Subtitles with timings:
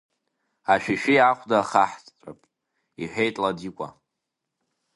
[0.73, 2.39] Ашәишәи ахәда хаҳҵәап,–
[3.01, 3.87] иҳәеит Ладикәа.